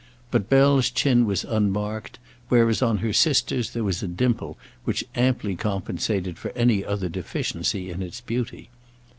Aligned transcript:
But 0.31 0.49
Bell's 0.49 0.89
chin 0.89 1.27
was 1.27 1.43
unmarked, 1.43 2.17
whereas 2.49 2.81
on 2.81 2.97
her 3.05 3.13
sister's 3.13 3.69
there 3.69 3.83
was 3.83 4.01
a 4.01 4.07
dimple 4.07 4.57
which 4.83 5.03
amply 5.13 5.55
compensated 5.55 6.39
for 6.39 6.49
any 6.55 6.83
other 6.83 7.07
deficiency 7.07 7.91
in 7.91 8.01
its 8.01 8.19
beauty. 8.19 8.71